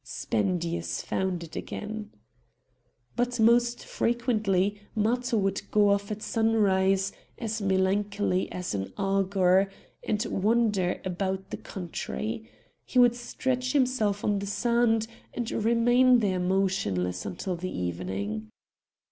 Spendius 0.03 1.03
found 1.03 1.43
it 1.43 1.55
again. 1.55 2.09
But 3.15 3.39
most 3.39 3.85
frequently 3.85 4.81
Matho 4.95 5.37
would 5.37 5.69
go 5.69 5.89
off 5.91 6.09
at 6.09 6.23
sunrise, 6.23 7.11
as 7.37 7.61
melancholy 7.61 8.51
as 8.51 8.73
an 8.73 8.93
augur, 8.97 9.69
to 10.17 10.29
wander 10.31 10.99
about 11.05 11.51
the 11.51 11.57
country. 11.57 12.49
He 12.83 12.97
would 12.97 13.13
stretch 13.15 13.73
himself 13.73 14.23
on 14.23 14.39
the 14.39 14.47
sand, 14.47 15.05
and 15.35 15.51
remain 15.51 16.17
there 16.17 16.39
motionless 16.39 17.23
until 17.23 17.55
the 17.55 17.69
evening. 17.69 18.49